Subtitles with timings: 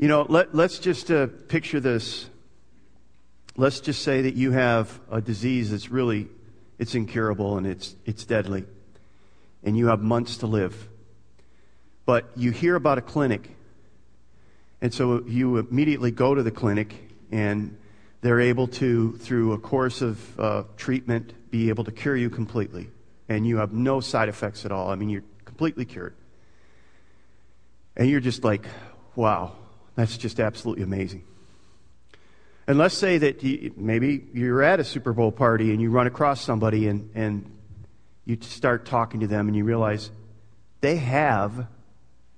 [0.00, 2.26] You know, let, let's just uh, picture this.
[3.58, 6.26] Let's just say that you have a disease that's really,
[6.78, 8.64] it's incurable and it's, it's deadly.
[9.62, 10.88] And you have months to live.
[12.06, 13.54] But you hear about a clinic.
[14.80, 16.94] And so you immediately go to the clinic
[17.30, 17.76] and
[18.22, 22.88] they're able to, through a course of uh, treatment, be able to cure you completely.
[23.28, 24.88] And you have no side effects at all.
[24.88, 26.14] I mean, you're completely cured.
[27.98, 28.64] And you're just like,
[29.14, 29.56] wow,
[30.00, 31.24] that's just absolutely amazing.
[32.66, 36.06] And let's say that you, maybe you're at a Super Bowl party and you run
[36.06, 37.50] across somebody and, and
[38.24, 40.10] you start talking to them and you realize
[40.80, 41.66] they have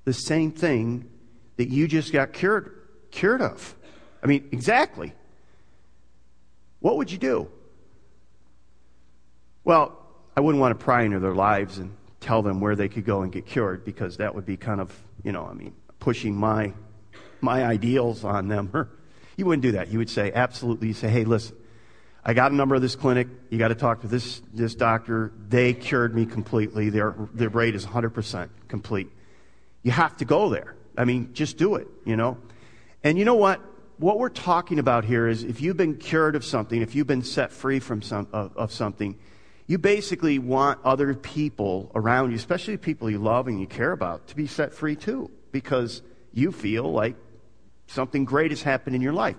[0.05, 1.09] the same thing
[1.57, 2.75] that you just got cured,
[3.11, 3.75] cured of.
[4.23, 5.13] I mean, exactly.
[6.81, 7.49] What would you do?
[9.65, 9.99] Well,
[10.37, 13.23] I wouldn't want to pry into their lives and tell them where they could go
[13.23, 16.73] and get cured because that would be kind of, you know, I mean, pushing my
[17.43, 18.71] my ideals on them.
[19.37, 19.89] you wouldn't do that.
[19.89, 21.57] You would say, absolutely, you say, hey, listen,
[22.25, 23.29] I got a number of this clinic.
[23.51, 25.33] You got to talk to this, this doctor.
[25.49, 26.89] They cured me completely.
[26.89, 29.09] Their, their rate is 100% complete.
[29.83, 30.77] You have to go there.
[30.97, 32.39] I mean, just do it, you know?
[33.03, 33.61] And you know what?
[33.99, 37.25] What we're talking about here is if you've been cured of something, if you've been
[37.25, 39.19] set free from some, of, of something,
[39.67, 44.29] you basically want other people around you, especially people you love and you care about,
[44.29, 47.17] to be set free too, because you feel like
[47.93, 49.37] something great has happened in your life.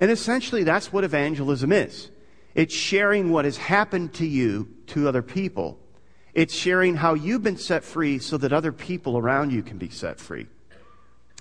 [0.00, 2.10] And essentially, that's what evangelism is
[2.54, 5.78] it's sharing what has happened to you to other people,
[6.34, 9.88] it's sharing how you've been set free so that other people around you can be
[9.88, 10.46] set free.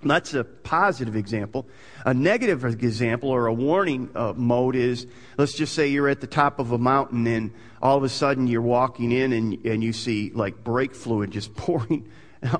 [0.03, 1.67] That's a positive example.
[2.05, 5.07] A negative example or a warning uh, mode is
[5.37, 7.51] let's just say you're at the top of a mountain and
[7.81, 11.55] all of a sudden you're walking in and, and you see like brake fluid just
[11.57, 12.07] pouring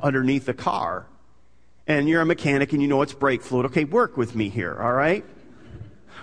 [0.02, 1.08] underneath the car
[1.88, 3.68] and you're a mechanic and you know it's brake fluid.
[3.68, 5.26] Okay, work with me here, all right?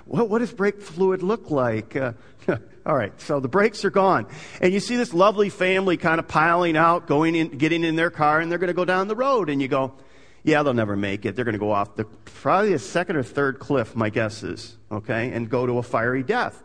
[0.05, 1.95] What, what does brake fluid look like?
[1.95, 2.13] Uh,
[2.87, 4.27] all right, so the brakes are gone.
[4.61, 8.11] And you see this lovely family kind of piling out, going in, getting in their
[8.11, 9.49] car, and they're going to go down the road.
[9.49, 9.95] And you go,
[10.43, 11.37] yeah, they'll never make it.
[11.37, 14.77] They're going to go off the, probably a second or third cliff, my guess is,
[14.91, 16.63] okay, and go to a fiery death.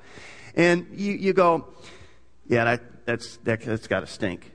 [0.56, 1.68] And you, you go,
[2.48, 4.52] yeah, that, that's, that, that's got to stink.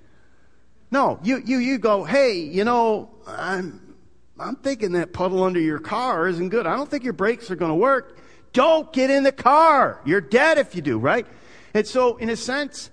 [0.91, 3.92] No, you, you, you go, hey, you know, I'm,
[4.39, 6.67] I'm thinking that puddle under your car isn't good.
[6.67, 8.19] I don't think your brakes are going to work.
[8.53, 10.01] Don't get in the car.
[10.05, 11.27] You're dead if you do, right?
[11.75, 12.91] And so, in a sense,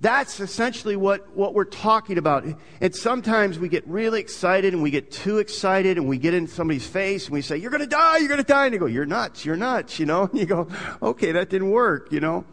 [0.00, 2.44] that's essentially what, what we're talking about.
[2.80, 6.48] And sometimes we get really excited and we get too excited and we get in
[6.48, 8.66] somebody's face and we say, You're going to die, you're going to die.
[8.66, 10.22] And they go, You're nuts, you're nuts, you know?
[10.32, 10.66] And you go,
[11.02, 12.44] Okay, that didn't work, you know?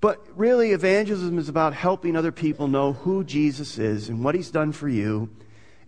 [0.00, 4.50] But really, evangelism is about helping other people know who Jesus is and what he's
[4.50, 5.30] done for you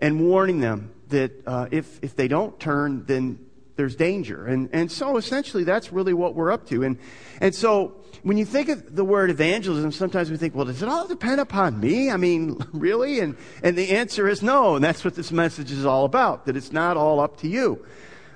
[0.00, 3.38] and warning them that uh, if, if they don't turn, then
[3.76, 4.46] there's danger.
[4.46, 6.82] And, and so essentially that's really what we're up to.
[6.82, 6.98] And,
[7.40, 10.88] and so when you think of the word evangelism, sometimes we think, well, does it
[10.88, 12.10] all depend upon me?
[12.10, 13.20] I mean, really?
[13.20, 14.74] And, and the answer is no.
[14.74, 17.84] And that's what this message is all about, that it's not all up to you.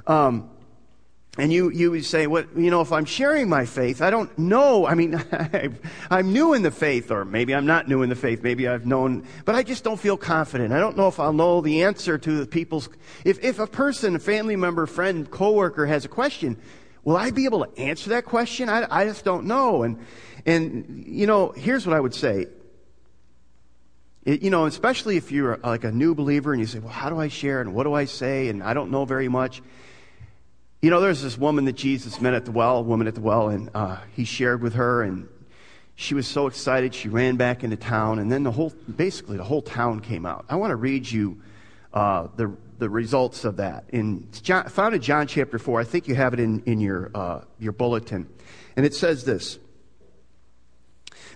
[0.06, 0.50] Um,
[1.36, 4.36] and you, you would say, what, you know, if I'm sharing my faith, I don't
[4.38, 4.86] know.
[4.86, 5.20] I mean,
[6.10, 8.42] I'm new in the faith, or maybe I'm not new in the faith.
[8.42, 10.72] Maybe I've known, but I just don't feel confident.
[10.72, 12.88] I don't know if I'll know the answer to the people's,
[13.24, 16.56] if, if a person, a family member, friend, coworker has a question,
[17.02, 18.68] will I be able to answer that question?
[18.68, 19.82] I, I just don't know.
[19.82, 19.98] And,
[20.46, 22.46] and, you know, here's what I would say.
[24.24, 27.10] It, you know, especially if you're like a new believer and you say, well, how
[27.10, 28.48] do I share and what do I say?
[28.48, 29.62] And I don't know very much.
[30.84, 33.22] You know, there's this woman that Jesus met at the well, a woman at the
[33.22, 35.26] well, and uh, he shared with her, and
[35.94, 39.44] she was so excited she ran back into town, and then the whole, basically the
[39.44, 40.44] whole town came out.
[40.50, 41.40] I want to read you
[41.94, 45.80] uh, the the results of that in John, found in John chapter four.
[45.80, 48.28] I think you have it in in your uh, your bulletin,
[48.76, 49.58] and it says this.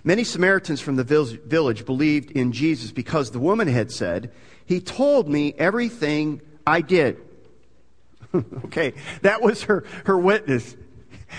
[0.03, 4.31] Many Samaritans from the village believed in Jesus because the woman had said,
[4.67, 7.19] He told me everything I did.
[8.65, 10.75] okay, that was her, her witness.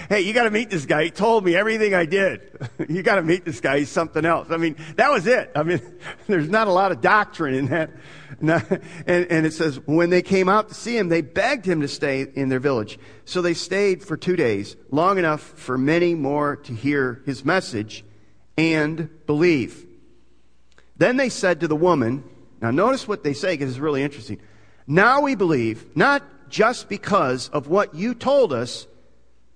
[0.09, 1.05] Hey, you got to meet this guy.
[1.05, 2.43] He told me everything I did.
[2.89, 3.81] you got to meet this guy.
[3.81, 4.49] He's something else.
[4.51, 5.51] I mean, that was it.
[5.55, 5.81] I mean,
[6.27, 7.91] there's not a lot of doctrine in that.
[8.41, 11.89] And, and it says, when they came out to see him, they begged him to
[11.89, 12.99] stay in their village.
[13.25, 18.05] So they stayed for two days, long enough for many more to hear his message
[18.57, 19.87] and believe.
[20.97, 22.25] Then they said to the woman,
[22.61, 24.41] now notice what they say because it's really interesting.
[24.87, 28.87] Now we believe, not just because of what you told us,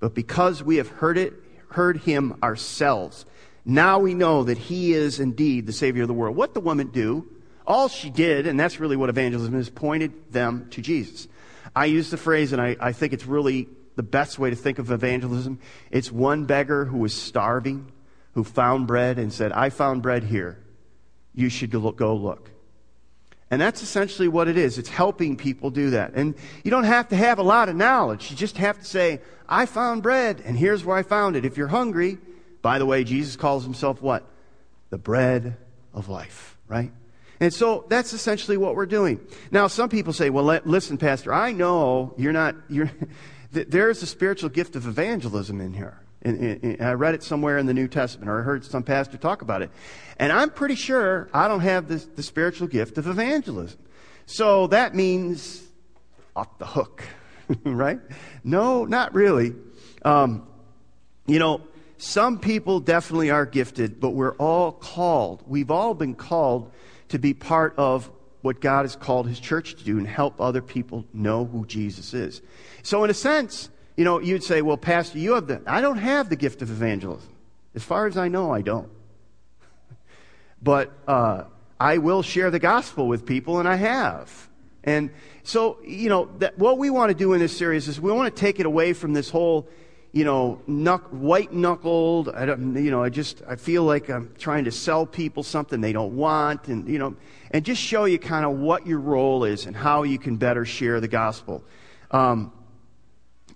[0.01, 1.35] but because we have heard it,
[1.71, 3.27] heard him ourselves.
[3.65, 6.37] Now we know that he is indeed the Savior of the world.
[6.37, 7.29] What the woman do,
[7.67, 11.29] all she did, and that's really what evangelism is, pointed them to Jesus.
[11.75, 14.79] I use the phrase, and I, I think it's really the best way to think
[14.79, 15.59] of evangelism.
[15.91, 17.91] It's one beggar who was starving,
[18.35, 20.59] who found bread and said, I found bread here.
[21.35, 22.51] You should go look.
[23.51, 24.79] And that's essentially what it is.
[24.79, 26.15] It's helping people do that.
[26.15, 28.31] And you don't have to have a lot of knowledge.
[28.31, 31.45] You just have to say, I found bread, and here's where I found it.
[31.45, 32.19] If you're hungry,
[32.63, 34.25] by the way, Jesus calls himself what?
[34.91, 35.57] The bread
[35.93, 36.91] of life, right?
[37.41, 39.21] And so that's essentially what we're doing.
[39.51, 42.91] Now, some people say, well, let, listen, Pastor, I know you're not, you're,
[43.53, 46.01] there's a spiritual gift of evangelism in here.
[46.25, 49.43] And, I read it somewhere in the New Testament, or I heard some pastor talk
[49.43, 49.71] about it.
[50.19, 53.79] And I'm pretty sure I don't have the, the spiritual gift of evangelism.
[54.27, 55.63] So that means
[56.35, 57.05] off the hook,
[57.65, 58.01] right?
[58.43, 59.55] No, not really.
[60.03, 60.47] Um,
[61.27, 61.61] you know,
[61.99, 65.43] some people definitely are gifted, but we're all called.
[65.47, 66.73] We've all been called
[67.09, 68.11] to be part of
[68.43, 72.13] what God has called His church to do and help other people know who Jesus
[72.13, 72.43] is.
[72.83, 75.99] So, in a sense, you know, you'd say, well, Pastor, you have the, I don't
[75.99, 77.31] have the gift of evangelism.
[77.75, 78.91] As far as I know, I don't.
[80.63, 81.45] But uh,
[81.79, 84.49] I will share the gospel with people, and I have.
[84.83, 85.11] And
[85.43, 88.35] so, you know, that, what we want to do in this series is we want
[88.35, 89.69] to take it away from this whole
[90.15, 92.29] you know, knuck, white knuckled.
[92.29, 95.81] I don't, you know, I just, I feel like I'm trying to sell people something
[95.81, 97.17] they don't want and, you know,
[97.51, 100.65] and just show you kind of what your role is and how you can better
[100.65, 101.65] share the gospel.
[102.13, 102.53] Um,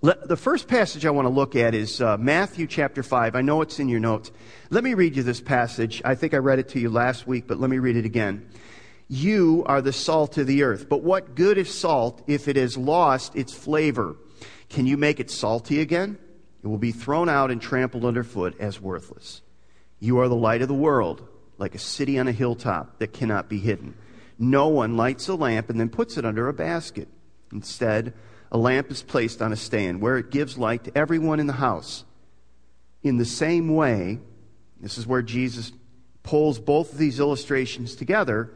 [0.01, 3.35] the first passage I want to look at is uh, Matthew chapter 5.
[3.35, 4.31] I know it's in your notes.
[4.71, 6.01] Let me read you this passage.
[6.05, 8.49] I think I read it to you last week, but let me read it again.
[9.09, 10.89] You are the salt of the earth.
[10.89, 14.17] But what good is salt if it has lost its flavor?
[14.69, 16.19] Can you make it salty again?
[16.63, 19.43] It will be thrown out and trampled underfoot as worthless.
[19.99, 23.49] You are the light of the world, like a city on a hilltop that cannot
[23.49, 23.97] be hidden.
[24.39, 27.09] No one lights a lamp and then puts it under a basket.
[27.53, 28.13] Instead,
[28.51, 31.53] a lamp is placed on a stand where it gives light to everyone in the
[31.55, 32.05] house.
[33.03, 34.19] In the same way,
[34.81, 35.73] this is where Jesus
[36.23, 38.51] pulls both of these illustrations together.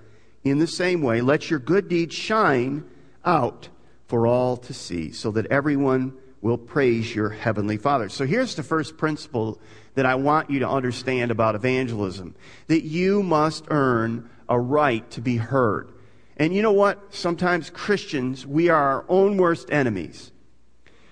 [0.44, 2.84] In the same way, let your good deeds shine
[3.24, 3.68] out
[4.06, 6.12] for all to see, so that everyone
[6.42, 8.08] will praise your heavenly Father.
[8.08, 9.60] So here's the first principle
[9.94, 12.34] that I want you to understand about evangelism
[12.66, 15.92] that you must earn a right to be heard.
[16.36, 17.14] And you know what?
[17.14, 20.32] Sometimes Christians, we are our own worst enemies.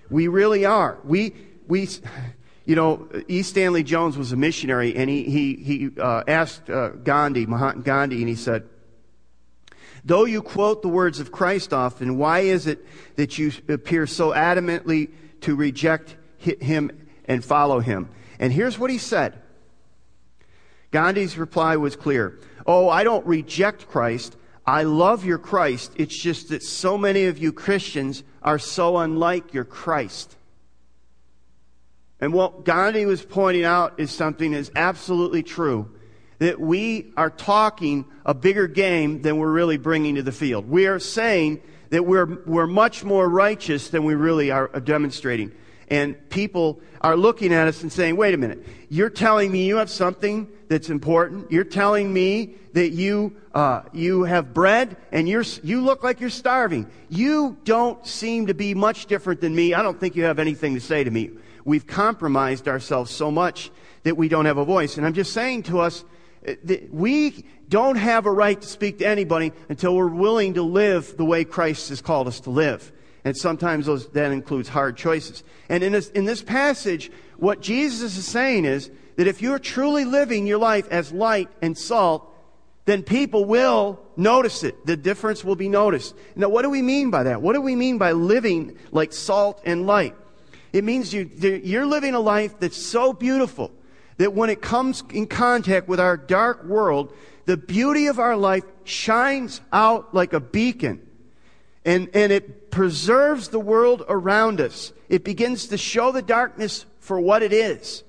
[0.09, 0.99] We really are.
[1.05, 1.35] We,
[1.69, 1.89] we,
[2.65, 3.43] you know, E.
[3.43, 8.19] Stanley Jones was a missionary, and he, he, he uh, asked uh, Gandhi, Mahatma Gandhi,
[8.19, 8.69] and he said,
[10.05, 12.85] Though you quote the words of Christ often, why is it
[13.17, 15.11] that you appear so adamantly
[15.43, 16.91] to reject him
[17.27, 18.09] and follow him?
[18.39, 19.41] And here's what he said
[20.91, 24.37] Gandhi's reply was clear Oh, I don't reject Christ.
[24.71, 25.91] I love your Christ.
[25.97, 30.37] It's just that so many of you Christians are so unlike your Christ.
[32.21, 35.91] And what Gandhi was pointing out is something that's absolutely true
[36.39, 40.71] that we are talking a bigger game than we're really bringing to the field.
[40.71, 45.51] We are saying that we're, we're much more righteous than we really are demonstrating.
[45.91, 49.77] And people are looking at us and saying, wait a minute, you're telling me you
[49.79, 51.51] have something that's important.
[51.51, 56.31] You're telling me that you, uh, you have bread and you're, you look like you're
[56.31, 56.89] starving.
[57.09, 59.75] You don't seem to be much different than me.
[59.75, 61.31] I don't think you have anything to say to me.
[61.65, 63.71] We've compromised ourselves so much
[64.05, 64.97] that we don't have a voice.
[64.97, 66.05] And I'm just saying to us,
[66.43, 71.17] that we don't have a right to speak to anybody until we're willing to live
[71.17, 72.93] the way Christ has called us to live.
[73.25, 75.45] And sometimes those, that includes hard choices.
[75.69, 80.05] And in this, in this passage, what Jesus is saying is that if you're truly
[80.05, 82.27] living your life as light and salt,
[82.87, 84.87] then people will notice it.
[84.87, 86.15] The difference will be noticed.
[86.35, 87.43] Now, what do we mean by that?
[87.43, 90.17] What do we mean by living like salt and light?
[90.73, 91.31] It means you,
[91.65, 93.71] you're living a life that's so beautiful
[94.17, 97.13] that when it comes in contact with our dark world,
[97.47, 101.07] the beauty of our life shines out like a beacon.
[101.85, 104.93] And, and it preserves the world around us.
[105.09, 108.05] It begins to show the darkness for what it is.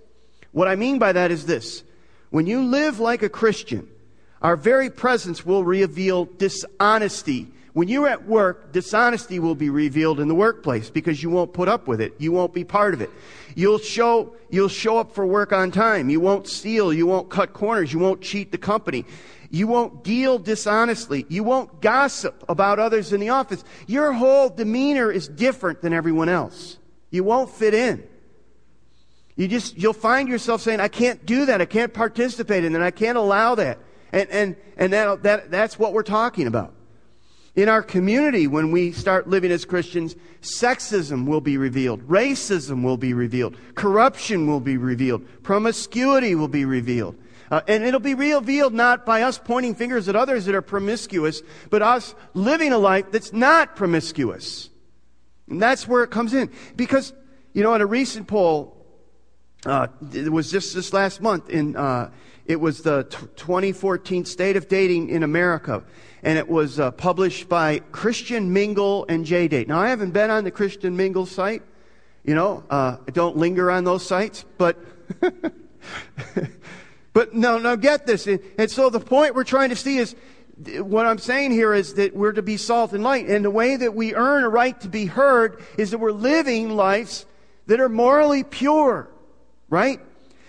[0.52, 1.84] What I mean by that is this.
[2.30, 3.90] When you live like a Christian,
[4.42, 10.28] our very presence will reveal dishonesty when you're at work, dishonesty will be revealed in
[10.28, 12.14] the workplace because you won't put up with it.
[12.18, 13.10] You won't be part of it.
[13.56, 16.10] You'll show, you'll show up for work on time.
[16.10, 16.92] You won't steal.
[16.92, 17.94] You won't cut corners.
[17.94, 19.06] You won't cheat the company.
[19.52, 21.26] You won't deal dishonestly.
[21.28, 23.66] You won't gossip about others in the office.
[23.86, 26.78] Your whole demeanor is different than everyone else.
[27.10, 28.08] You won't fit in.
[29.36, 31.60] You just, you'll find yourself saying, I can't do that.
[31.60, 32.82] I can't participate in that.
[32.82, 33.80] I can't allow that.
[34.14, 36.74] And, and, and that, that, that's what we're talking about.
[37.54, 42.96] In our community, when we start living as Christians, sexism will be revealed, racism will
[42.96, 47.18] be revealed, corruption will be revealed, promiscuity will be revealed.
[47.52, 51.42] Uh, and it'll be revealed not by us pointing fingers at others that are promiscuous,
[51.70, 54.70] but us living a life that's not promiscuous.
[55.50, 56.50] And that's where it comes in.
[56.78, 57.12] Because,
[57.52, 58.78] you know, in a recent poll,
[59.66, 62.10] uh, it was just this last month in, uh,
[62.46, 65.84] it was the t- 2014 State of Dating in America.
[66.24, 69.68] And it was uh, published by Christian Mingle and JDate.
[69.68, 71.64] Now, I haven't been on the Christian Mingle site.
[72.24, 74.78] You know, uh, I don't linger on those sites, but
[77.14, 78.28] But no, no, get this.
[78.28, 80.16] And, so the point we're trying to see is
[80.80, 83.28] what I'm saying here is that we're to be salt and light.
[83.28, 86.70] And the way that we earn a right to be heard is that we're living
[86.70, 87.26] lives
[87.68, 89.10] that are morally pure,
[89.70, 90.00] right?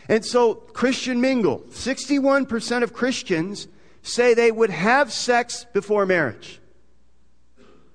[0.09, 1.61] And so, Christian mingle.
[1.71, 3.69] 61% of Christians
[4.02, 6.61] say they would have sex before marriage.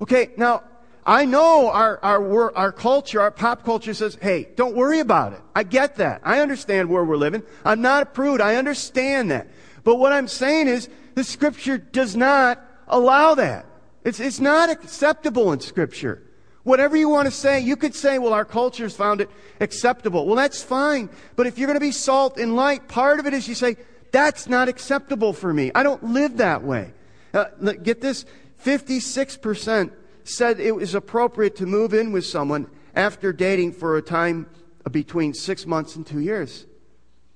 [0.01, 0.63] Okay, now,
[1.07, 5.39] I know our, our, our culture, our pop culture says, hey, don't worry about it.
[5.55, 6.19] I get that.
[6.25, 7.43] I understand where we're living.
[7.63, 8.41] I'm not a prude.
[8.41, 9.47] I understand that.
[9.85, 13.65] But what I'm saying is, the scripture does not allow that.
[14.03, 16.23] It's, it's not acceptable in scripture.
[16.63, 19.29] Whatever you want to say, you could say, well, our culture's found it
[19.61, 20.25] acceptable.
[20.25, 21.09] Well, that's fine.
[21.37, 23.77] But if you're going to be salt and light, part of it is you say,
[24.11, 25.71] that's not acceptable for me.
[25.73, 26.91] I don't live that way.
[27.33, 27.45] Uh,
[27.81, 28.25] get this
[28.65, 29.91] 56%
[30.29, 34.47] said it was appropriate to move in with someone after dating for a time
[34.91, 36.65] between six months and two years.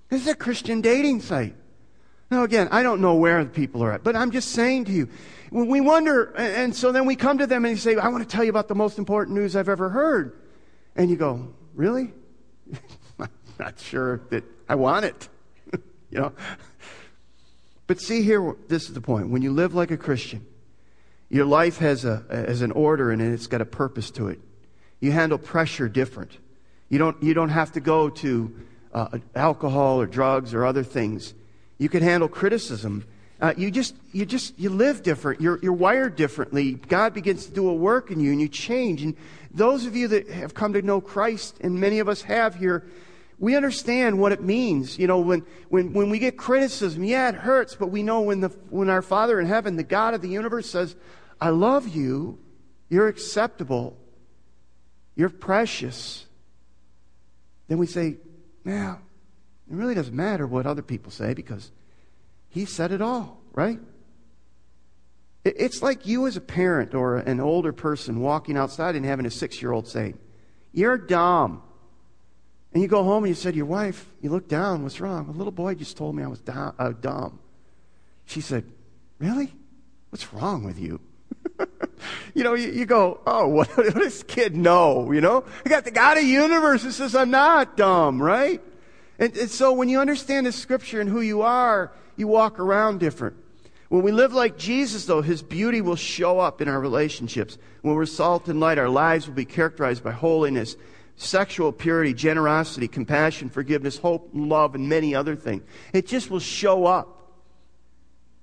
[0.10, 1.56] This is a Christian dating site.
[2.30, 4.92] Now, again, I don't know where the people are at, but I'm just saying to
[4.92, 5.10] you,
[5.50, 8.30] when we wonder, and so then we come to them and say, I want to
[8.30, 10.38] tell you about the most important news I've ever heard.
[10.96, 12.14] And you go, Really?
[13.20, 13.30] I'm
[13.60, 15.30] not sure that I want it.
[16.10, 16.34] you know?
[17.88, 19.30] But see here, this is the point.
[19.30, 20.46] When you live like a Christian,
[21.32, 24.40] your life has, a, has an order and it's got a purpose to it.
[25.00, 26.38] You handle pressure different.
[26.90, 28.54] You don't, you don't have to go to
[28.94, 31.34] uh, alcohol or drugs or other things.
[31.78, 33.06] You can handle criticism.
[33.40, 35.40] Uh, you just, you just, you live different.
[35.40, 36.74] You're, you're wired differently.
[36.74, 39.02] God begins to do a work in you and you change.
[39.02, 39.16] And
[39.54, 42.86] those of you that have come to know Christ, and many of us have here,
[43.40, 45.00] we understand what it means.
[45.00, 48.42] You know, when, when, when we get criticism, yeah, it hurts, but we know when,
[48.42, 50.96] the, when our Father in heaven, the God of the universe says,
[51.42, 52.38] I love you.
[52.88, 53.98] You're acceptable.
[55.16, 56.26] You're precious.
[57.68, 58.18] Then we say,
[58.64, 59.00] "Now,
[59.70, 61.72] it really doesn't matter what other people say because
[62.50, 63.80] He said it all, right?
[65.44, 69.32] It's like you as a parent or an older person walking outside and having a
[69.32, 70.14] six year old say,
[70.72, 71.64] You're dumb.
[72.74, 75.28] And you go home and you said your wife, You look down, what's wrong?
[75.30, 77.40] A little boy just told me I was uh, dumb.
[78.26, 78.66] She said,
[79.18, 79.54] Really?
[80.10, 81.00] What's wrong with you?
[82.34, 85.12] You know, you, you go, oh, what, what, does this kid know?
[85.12, 88.62] You know, I got the God of the universe that says I'm not dumb, right?
[89.20, 93.00] And, and so when you understand the scripture and who you are, you walk around
[93.00, 93.38] different.
[93.90, 97.58] When we live like Jesus, though, His beauty will show up in our relationships.
[97.82, 100.78] When we're salt and light, our lives will be characterized by holiness,
[101.18, 105.64] sexual purity, generosity, compassion, forgiveness, hope, love, and many other things.
[105.94, 107.18] It just will show up.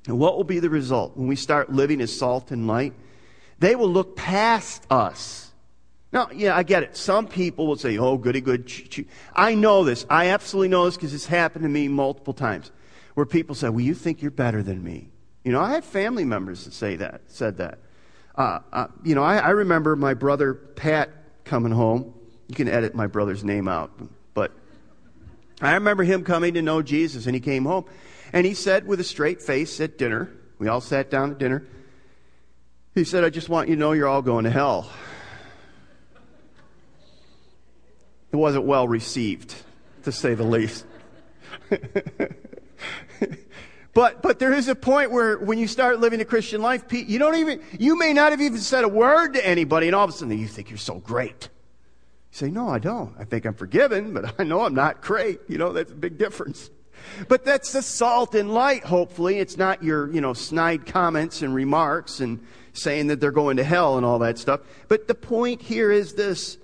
[0.06, 2.92] And what will be the result when we start living as salt and light?
[3.58, 5.50] They will look past us.
[6.12, 6.96] Now, yeah, I get it.
[6.96, 8.72] Some people will say, oh, goody good.
[9.34, 10.06] I know this.
[10.08, 12.70] I absolutely know this because it's happened to me multiple times
[13.14, 15.10] where people say, well, you think you're better than me.
[15.44, 17.78] You know, I have family members that say that, said that.
[18.36, 21.10] Uh, uh, you know, I, I remember my brother Pat
[21.44, 22.14] coming home.
[22.46, 23.90] You can edit my brother's name out,
[24.34, 24.52] but
[25.60, 27.84] I remember him coming to know Jesus and he came home
[28.32, 31.66] and he said with a straight face at dinner, we all sat down at dinner,
[32.98, 34.90] he said, I just want you to know you're all going to hell.
[38.32, 39.54] It wasn't well received,
[40.02, 40.84] to say the least.
[43.94, 47.06] but but there is a point where when you start living a Christian life, Pete,
[47.06, 50.04] you don't even you may not have even said a word to anybody, and all
[50.04, 51.48] of a sudden you think you're so great.
[52.32, 53.14] You say, No, I don't.
[53.18, 55.40] I think I'm forgiven, but I know I'm not great.
[55.48, 56.70] You know, that's a big difference.
[57.28, 59.38] But that's the salt and light, hopefully.
[59.38, 62.44] It's not your, you know, snide comments and remarks and
[62.78, 64.60] saying that they're going to hell and all that stuff.
[64.88, 66.58] But the point here is this.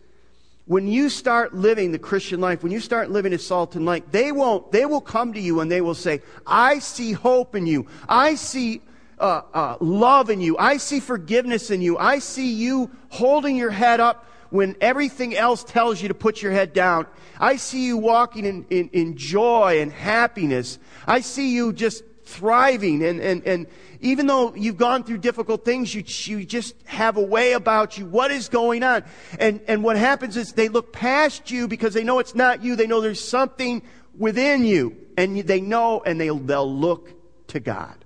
[0.66, 4.10] When you start living the Christian life, when you start living as salt and light,
[4.12, 7.66] they won't, they will come to you and they will say, I see hope in
[7.66, 7.86] you.
[8.08, 8.80] I see
[9.18, 10.56] uh, uh, love in you.
[10.56, 11.98] I see forgiveness in you.
[11.98, 16.52] I see you holding your head up when everything else tells you to put your
[16.52, 17.06] head down.
[17.38, 20.78] I see you walking in, in, in joy and happiness.
[21.06, 23.66] I see you just thriving and, and, and
[24.04, 26.04] even though you've gone through difficult things, you,
[26.36, 28.04] you just have a way about you.
[28.04, 29.02] What is going on?
[29.38, 32.76] And, and what happens is they look past you because they know it's not you.
[32.76, 33.82] They know there's something
[34.18, 34.94] within you.
[35.16, 37.14] And they know and they, they'll look
[37.48, 38.04] to God.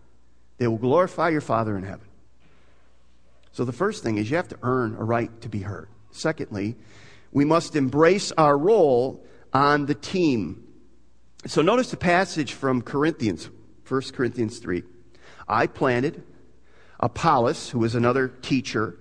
[0.59, 2.07] They will glorify your Father in heaven.
[3.50, 5.88] So the first thing is you have to earn a right to be heard.
[6.12, 6.76] Secondly,
[7.33, 10.62] we must embrace our role on the team.
[11.47, 13.50] So notice the passage from Corinthians,
[13.88, 14.85] 1 Corinthians 3.
[15.49, 16.23] I planted,
[17.00, 18.99] Apollos, who was another teacher,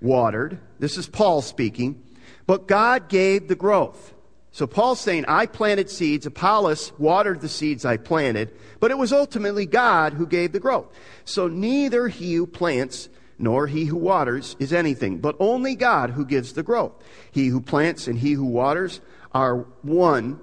[0.00, 0.58] watered.
[0.78, 2.02] This is Paul speaking.
[2.46, 4.14] But God gave the growth.
[4.52, 9.12] So Paul's saying, I planted seeds, Apollos watered the seeds I planted, but it was
[9.12, 10.88] ultimately God who gave the growth.
[11.24, 16.26] So neither he who plants nor he who waters is anything, but only God who
[16.26, 16.92] gives the growth.
[17.30, 19.00] He who plants and he who waters
[19.32, 20.40] are one,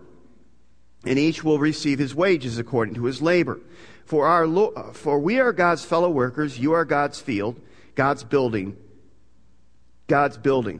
[1.05, 3.59] and each will receive his wages according to his labor.
[4.07, 7.59] For, our, uh, for we are God's fellow workers, you are God's field,
[7.93, 8.77] God's building,
[10.07, 10.79] God's building.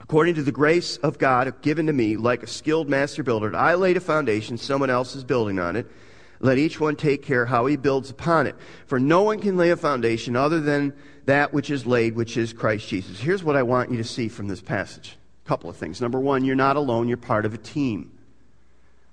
[0.00, 3.74] According to the grace of God given to me, like a skilled master builder, I
[3.74, 5.90] laid a foundation, someone else is building on it.
[6.38, 8.54] Let each one take care how he builds upon it.
[8.86, 10.94] For no one can lay a foundation other than
[11.24, 13.18] that which is laid, which is Christ Jesus.
[13.18, 15.18] Here's what I want you to see from this passage.
[15.44, 16.00] A couple of things.
[16.00, 18.12] Number one, you're not alone, you're part of a team.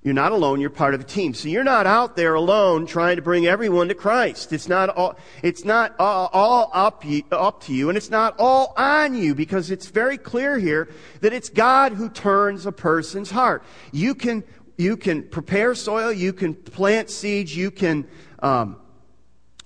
[0.07, 1.33] You're not alone, you're part of a team.
[1.33, 4.53] So you're not out there alone trying to bring everyone to Christ.
[4.53, 9.15] It's not all, it's not all, up, up to you, and it's not all on
[9.15, 10.87] you, because it's very clear here
[11.19, 13.65] that it's God who turns a person's heart.
[13.91, 14.45] You can,
[14.77, 18.07] you can prepare soil, you can plant seeds, you can
[18.39, 18.77] um,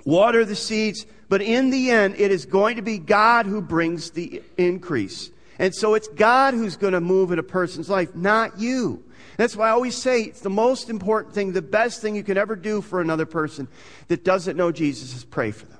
[0.05, 4.10] water the seeds, but in the end, it is going to be God who brings
[4.10, 5.29] the increase.
[5.60, 9.03] And so it's God who's going to move in a person's life, not you.
[9.38, 12.38] That's why I always say it's the most important thing, the best thing you can
[12.38, 13.67] ever do for another person
[14.07, 15.79] that doesn't know Jesus is pray for them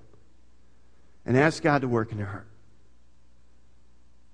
[1.26, 2.48] and ask God to work in their heart.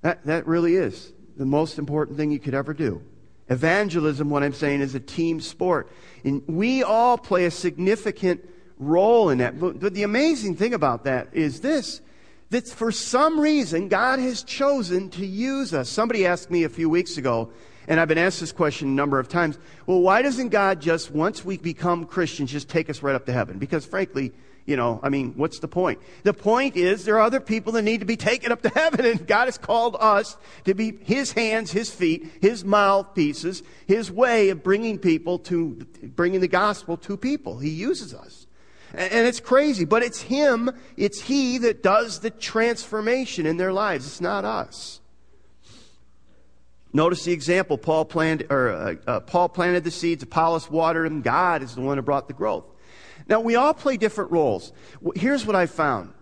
[0.02, 3.02] That, that really is the most important thing you could ever do.
[3.50, 5.90] Evangelism, what I'm saying, is a team sport.
[6.24, 9.60] And we all play a significant role in that.
[9.60, 12.02] But, but the amazing thing about that is this
[12.50, 15.90] that for some reason, God has chosen to use us.
[15.90, 17.52] Somebody asked me a few weeks ago,
[17.88, 19.58] and I've been asked this question a number of times.
[19.86, 23.34] Well, why doesn't God just, once we become Christians, just take us right up to
[23.34, 23.58] heaven?
[23.60, 24.34] Because frankly,
[24.66, 26.00] you know, I mean, what's the point?
[26.24, 29.06] The point is there are other people that need to be taken up to heaven,
[29.06, 34.50] and God has called us to be His hands, His feet, His mouthpieces, His way
[34.50, 37.60] of bringing people to, bringing the gospel to people.
[37.60, 38.46] He uses us.
[38.94, 44.06] And it's crazy, but it's Him, it's He that does the transformation in their lives.
[44.06, 45.00] It's not us.
[46.94, 47.78] Notice the example.
[47.78, 51.82] Paul planted, or, uh, uh, Paul planted the seeds, Apollos watered them, God is the
[51.82, 52.66] one who brought the growth.
[53.28, 54.72] Now, we all play different roles.
[55.16, 56.14] Here's what I found.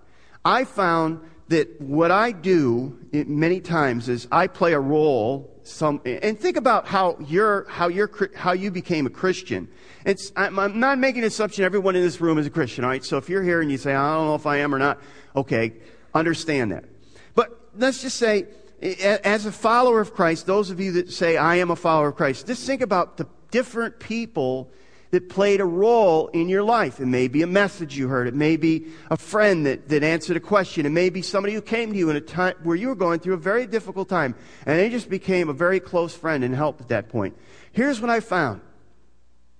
[0.43, 5.51] I found that what I do many times is I play a role.
[5.63, 9.67] Some and think about how you're how you're how you became a Christian.
[10.05, 12.83] It's I'm, I'm not making an assumption everyone in this room is a Christian.
[12.83, 14.75] All right, so if you're here and you say I don't know if I am
[14.75, 14.99] or not,
[15.35, 15.73] okay,
[16.13, 16.85] understand that.
[17.33, 18.45] But let's just say
[18.81, 22.15] as a follower of Christ, those of you that say, I am a follower of
[22.15, 24.71] Christ, just think about the different people
[25.11, 26.99] that played a role in your life.
[26.99, 28.27] It may be a message you heard.
[28.27, 30.85] It may be a friend that, that answered a question.
[30.85, 33.19] It may be somebody who came to you in a time where you were going
[33.19, 34.35] through a very difficult time
[34.65, 37.37] and they just became a very close friend and helped at that point.
[37.71, 38.61] Here's what I found.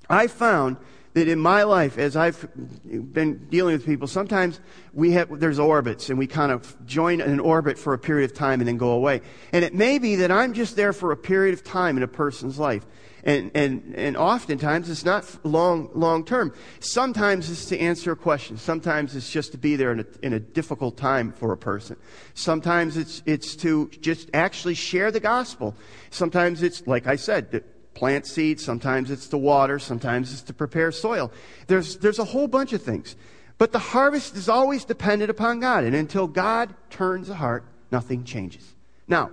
[0.10, 0.78] I found
[1.16, 2.46] that in my life, as I've
[2.84, 4.60] been dealing with people, sometimes
[4.94, 8.38] we have, there's orbits and we kind of join an orbit for a period of
[8.38, 9.22] time and then go away.
[9.54, 12.08] And it may be that I'm just there for a period of time in a
[12.08, 12.86] person's life.
[13.24, 16.54] And, and, and oftentimes it's not long, long term.
[16.82, 18.58] Sometimes it's to answer a question.
[18.58, 21.96] Sometimes it's just to be there in a, in a difficult time for a person.
[22.34, 25.76] Sometimes it's, it's to just actually share the gospel.
[26.10, 27.64] Sometimes it's, like I said,
[27.96, 31.32] plant seeds, sometimes it's to water, sometimes it's to prepare soil.
[31.66, 33.16] There's, there's a whole bunch of things.
[33.58, 35.86] But the harvest is always dependent upon God.
[35.86, 38.76] And until God turns the heart, nothing changes.
[39.08, 39.32] Now,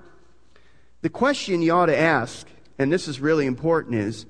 [1.03, 2.47] the question you ought to ask,
[2.79, 4.27] and this is really important, is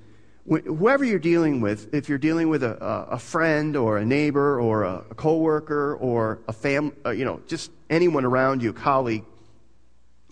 [0.48, 2.76] whoever you're dealing with, if you're dealing with a,
[3.10, 7.40] a friend or a neighbor or a, a coworker or a family, uh, you know,
[7.46, 9.24] just anyone around you, a colleague,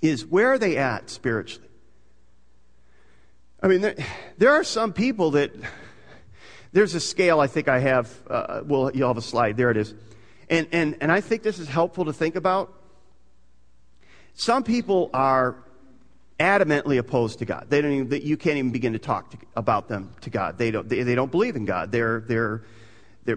[0.02, 1.69] is where are they at spiritually?
[3.62, 3.94] I mean,
[4.38, 5.52] there, are some people that,
[6.72, 9.76] there's a scale I think I have, uh, well, you'll have a slide, there it
[9.76, 9.94] is.
[10.48, 12.72] And, and, and I think this is helpful to think about.
[14.32, 15.56] Some people are
[16.38, 17.66] adamantly opposed to God.
[17.68, 20.56] They don't even, you can't even begin to talk to, about them to God.
[20.56, 21.92] They don't, they, they don't believe in God.
[21.92, 22.62] They're, they're,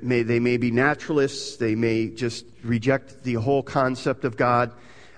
[0.02, 1.58] may, they may be naturalists.
[1.58, 4.72] They may just reject the whole concept of God.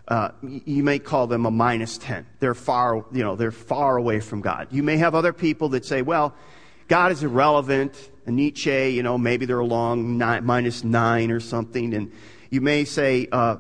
[0.08, 2.28] Uh, you may call them a minus 10.
[2.40, 4.68] They're far, you know, they're far away from God.
[4.72, 6.36] You may have other people that say, well,
[6.88, 8.12] God is irrelevant.
[8.28, 11.94] And Nietzsche, you know, maybe they're along nine, minus nine or something.
[11.96, 12.12] And
[12.52, 13.58] you may say, uh,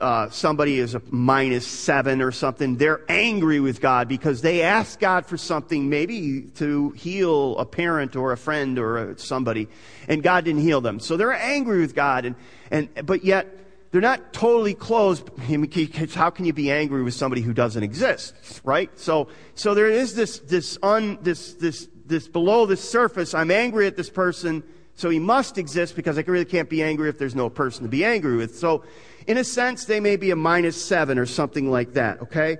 [0.00, 5.00] uh, somebody is a minus seven or something, they're angry with God because they asked
[5.00, 9.68] God for something, maybe to heal a parent or a friend or a, somebody,
[10.06, 11.00] and God didn't heal them.
[11.00, 12.36] So they're angry with God, and,
[12.70, 13.48] and, but yet
[13.96, 15.26] they're not totally closed.
[15.38, 18.90] How can you be angry with somebody who doesn't exist, right?
[18.98, 23.32] So, so there is this, this un, this, this, this below the surface.
[23.32, 24.62] I'm angry at this person,
[24.96, 27.88] so he must exist because I really can't be angry if there's no person to
[27.88, 28.58] be angry with.
[28.58, 28.84] So,
[29.26, 32.58] in a sense, they may be a minus seven or something like that, okay?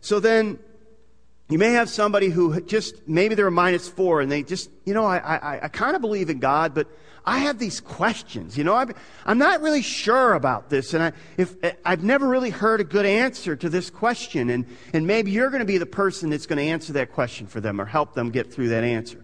[0.00, 0.58] So then,
[1.48, 4.94] you may have somebody who just, maybe they're a minus four and they just, you
[4.94, 6.88] know, I, I, I kind of believe in God, but
[7.24, 8.56] I have these questions.
[8.56, 8.94] You know, I'm,
[9.26, 13.04] I'm not really sure about this, and I, if, I've never really heard a good
[13.04, 16.58] answer to this question, and, and maybe you're going to be the person that's going
[16.58, 19.22] to answer that question for them or help them get through that answer.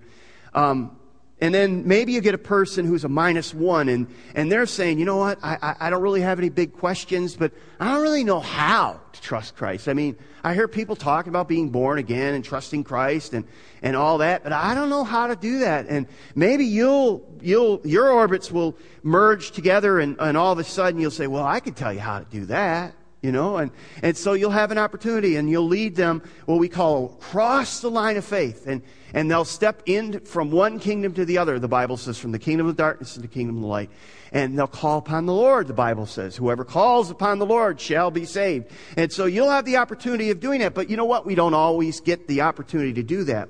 [0.53, 0.99] Um,
[1.41, 4.99] and then maybe you get a person who's a minus one and, and they're saying,
[4.99, 8.03] you know what, I, I, I don't really have any big questions, but I don't
[8.03, 9.89] really know how to trust Christ.
[9.89, 13.45] I mean, I hear people talking about being born again and trusting Christ and,
[13.83, 15.87] and all that, but I don't know how to do that.
[15.89, 21.01] And maybe you'll, you'll, your orbits will merge together and, and all of a sudden
[21.01, 22.95] you'll say, well, I can tell you how to do that
[23.25, 23.71] you know and,
[24.03, 27.91] and so you'll have an opportunity and you'll lead them what we call cross the
[27.91, 28.67] line of faith.
[28.67, 28.83] And,
[29.15, 32.39] and they'll step in from one kingdom to the other the bible says from the
[32.39, 33.91] kingdom of darkness to the kingdom of the light.
[34.31, 36.37] And they'll call upon the lord the bible says.
[36.37, 38.71] Whoever calls upon the lord shall be saved.
[38.97, 40.75] And so you'll have the opportunity of doing that.
[40.75, 41.25] But you know what?
[41.25, 43.49] We don't always get the opportunity to do that.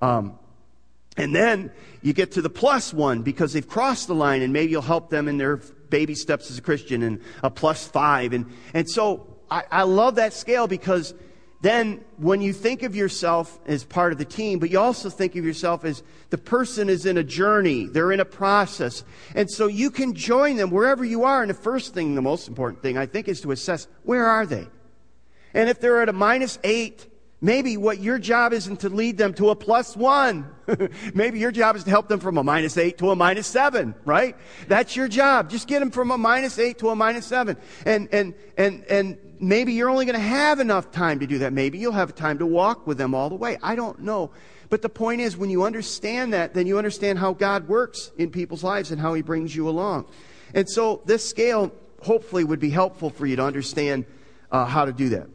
[0.00, 0.38] Um,
[1.16, 4.70] and then you get to the plus one because they've crossed the line and maybe
[4.70, 8.32] you'll help them in their baby steps as a Christian and a plus five.
[8.32, 11.14] And, and so I, I love that scale because
[11.60, 15.34] then when you think of yourself as part of the team, but you also think
[15.34, 19.02] of yourself as the person is in a journey, they're in a process.
[19.34, 21.42] And so you can join them wherever you are.
[21.42, 24.46] And the first thing, the most important thing, I think, is to assess where are
[24.46, 24.68] they?
[25.52, 27.08] And if they're at a minus eight,
[27.40, 30.50] Maybe what your job isn't to lead them to a plus one.
[31.14, 33.94] Maybe your job is to help them from a minus eight to a minus seven,
[34.04, 34.36] right?
[34.66, 35.48] That's your job.
[35.48, 37.56] Just get them from a minus eight to a minus seven.
[37.86, 41.52] And, and, and, and maybe you're only going to have enough time to do that.
[41.52, 43.56] Maybe you'll have time to walk with them all the way.
[43.62, 44.32] I don't know.
[44.68, 48.30] But the point is, when you understand that, then you understand how God works in
[48.30, 50.06] people's lives and how He brings you along.
[50.54, 51.72] And so this scale
[52.02, 54.06] hopefully would be helpful for you to understand
[54.50, 55.28] uh, how to do that.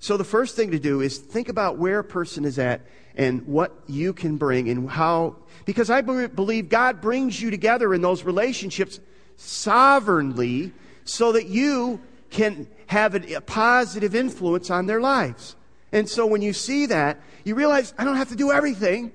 [0.00, 2.80] So the first thing to do is think about where a person is at
[3.14, 5.36] and what you can bring and how,
[5.66, 8.98] because I believe God brings you together in those relationships
[9.36, 10.72] sovereignly
[11.04, 15.54] so that you can have a positive influence on their lives.
[15.92, 19.12] And so when you see that, you realize I don't have to do everything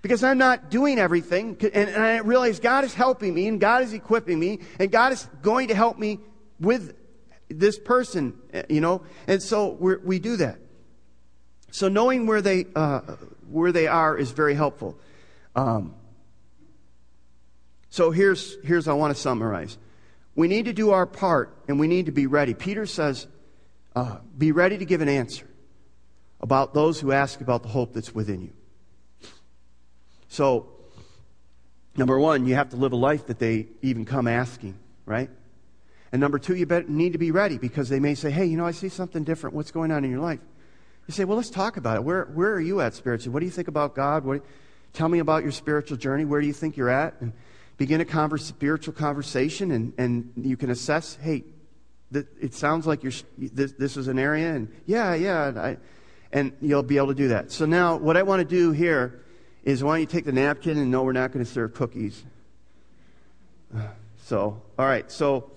[0.00, 1.56] because I'm not doing everything.
[1.74, 5.28] And, I realize God is helping me and God is equipping me and God is
[5.42, 6.20] going to help me
[6.60, 6.94] with
[7.48, 10.58] this person, eh, you know, and so we do that.
[11.70, 13.00] So knowing where they uh,
[13.50, 14.98] where they are is very helpful.
[15.54, 15.94] Um,
[17.90, 19.78] so here's here's I want to summarize.
[20.34, 22.54] We need to do our part, and we need to be ready.
[22.54, 23.26] Peter says,
[23.96, 25.46] uh, "Be ready to give an answer
[26.40, 28.52] about those who ask about the hope that's within you."
[30.28, 30.68] So,
[31.96, 35.30] number one, you have to live a life that they even come asking, right?
[36.12, 38.66] And number two, you need to be ready because they may say, hey, you know,
[38.66, 39.54] I see something different.
[39.54, 40.40] What's going on in your life?
[41.06, 42.04] You say, well, let's talk about it.
[42.04, 43.32] Where, where are you at spiritually?
[43.32, 44.24] What do you think about God?
[44.24, 44.42] What,
[44.92, 46.24] tell me about your spiritual journey.
[46.24, 47.14] Where do you think you're at?
[47.20, 47.32] And
[47.78, 51.44] begin a converse, spiritual conversation, and, and you can assess, hey,
[52.12, 55.76] it sounds like you're, this, this is an area, and yeah, yeah, I,
[56.32, 57.52] and you'll be able to do that.
[57.52, 59.24] So now, what I want to do here
[59.64, 62.22] is why don't you take the napkin and no, we're not going to serve cookies.
[64.24, 65.52] So, all right, so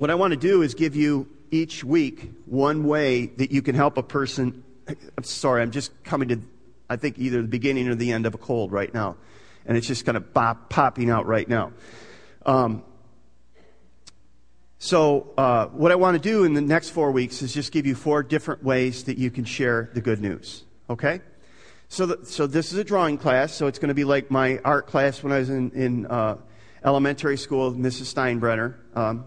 [0.00, 3.74] what I want to do is give you each week one way that you can
[3.74, 4.64] help a person.
[4.88, 6.40] I'm sorry, I'm just coming to,
[6.88, 9.18] I think, either the beginning or the end of a cold right now.
[9.66, 11.72] And it's just kind of pop, popping out right now.
[12.46, 12.82] Um,
[14.78, 17.84] so, uh, what I want to do in the next four weeks is just give
[17.84, 20.64] you four different ways that you can share the good news.
[20.88, 21.20] Okay?
[21.90, 24.60] So, the, so this is a drawing class, so it's going to be like my
[24.64, 26.38] art class when I was in, in uh,
[26.82, 28.14] elementary school, Mrs.
[28.14, 28.76] Steinbrenner.
[28.96, 29.26] Um,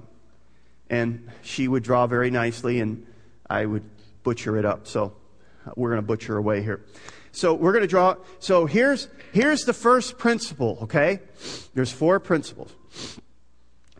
[0.93, 3.05] and she would draw very nicely, and
[3.49, 3.83] I would
[4.21, 4.85] butcher it up.
[4.85, 5.13] So
[5.75, 6.85] we're going to butcher away here.
[7.31, 8.15] So we're going to draw.
[8.37, 11.19] So here's, here's the first principle, okay?
[11.73, 12.71] There's four principles.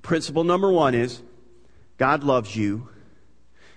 [0.04, 1.24] Principle number one is
[1.98, 2.90] God loves you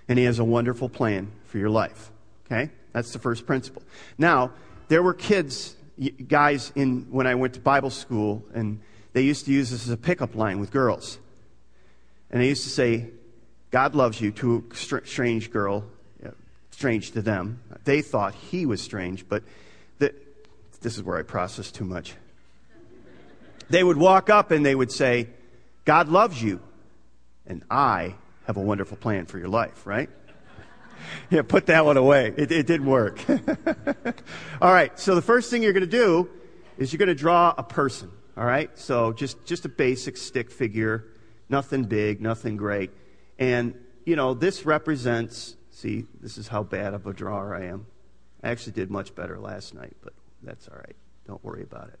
[0.07, 2.11] and He has a wonderful plan for your life,
[2.45, 2.69] okay?
[2.93, 3.81] That's the first principle.
[4.19, 4.51] Now,
[4.89, 5.75] there were kids,
[6.27, 8.79] guys, in when I went to Bible school, and
[9.13, 11.17] they used to use this as a pickup line with girls.
[12.29, 13.09] And they used to say,
[13.71, 15.85] God loves you to a strange girl,
[16.25, 16.31] uh,
[16.71, 17.61] strange to them.
[17.83, 19.43] They thought he was strange, but
[19.99, 20.13] the,
[20.81, 22.13] this is where I process too much.
[23.69, 25.27] They would walk up and they would say,
[25.83, 26.61] God loves you,
[27.45, 30.09] and I have a wonderful plan for your life, right?
[31.29, 32.33] yeah, put that one away.
[32.35, 33.19] It, it didn't work.
[34.61, 36.29] all right, so the first thing you're going to do
[36.77, 38.69] is you're going to draw a person, all right?
[38.77, 41.05] So just, just a basic stick figure,
[41.49, 42.91] nothing big, nothing great.
[43.39, 47.85] And, you know, this represents, see, this is how bad of a drawer I am.
[48.43, 50.95] I actually did much better last night, but that's all right.
[51.25, 51.99] Don't worry about it.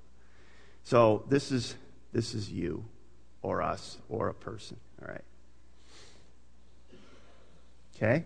[0.83, 1.75] So this is,
[2.13, 2.85] this is you
[3.41, 5.23] or us or a person, all right?
[7.95, 8.23] Okay?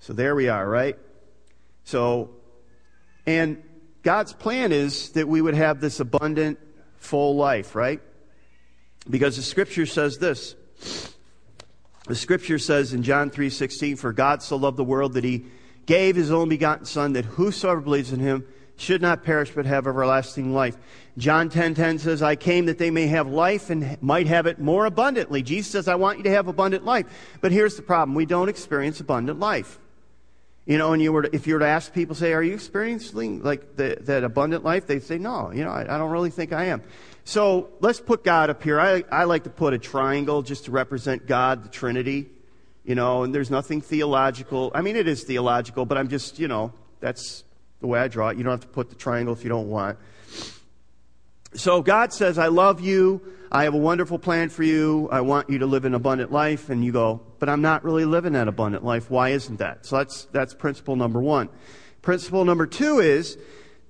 [0.00, 0.98] So there we are, right?
[1.84, 2.30] So,
[3.26, 3.62] and
[4.02, 6.58] God's plan is that we would have this abundant,
[6.96, 8.00] full life, right?
[9.08, 10.54] Because the scripture says this.
[12.06, 15.44] The scripture says in John 3:16, "For God so loved the world that he
[15.86, 18.44] gave his only begotten son that whosoever believes in him
[18.76, 20.76] should not perish but have everlasting life."
[21.18, 24.46] John 10:10 10, 10 says, "I came that they may have life and might have
[24.46, 27.06] it more abundantly." Jesus says, "I want you to have abundant life."
[27.40, 28.14] But here's the problem.
[28.14, 29.78] We don't experience abundant life.
[30.66, 32.54] You know, and you were to, if you were to ask people, say, "Are you
[32.54, 36.30] experiencing like the, that abundant life?" They'd say, "No." You know, I, I, don't really
[36.30, 36.82] think I am.
[37.24, 38.80] So let's put God up here.
[38.80, 42.28] I, I like to put a triangle just to represent God, the Trinity.
[42.82, 44.72] You know, and there's nothing theological.
[44.74, 47.44] I mean, it is theological, but I'm just, you know, that's
[47.80, 48.38] the way I draw it.
[48.38, 49.98] You don't have to put the triangle if you don't want.
[51.54, 53.20] So God says, I love you.
[53.52, 55.08] I have a wonderful plan for you.
[55.10, 56.70] I want you to live an abundant life.
[56.70, 59.10] And you go, but I'm not really living that abundant life.
[59.10, 59.84] Why isn't that?
[59.84, 61.48] So that's, that's principle number one.
[62.02, 63.36] Principle number two is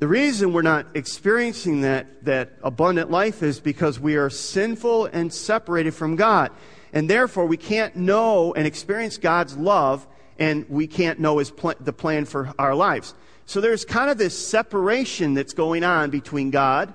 [0.00, 5.30] the reason we're not experiencing that, that abundant life is because we are sinful and
[5.30, 6.50] separated from God.
[6.94, 10.06] And therefore we can't know and experience God's love
[10.38, 13.14] and we can't know his pl- the plan for our lives.
[13.44, 16.94] So there's kind of this separation that's going on between God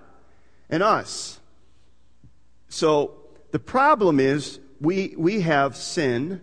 [0.68, 1.40] and us.
[2.70, 3.18] So
[3.52, 6.42] the problem is we, we have sin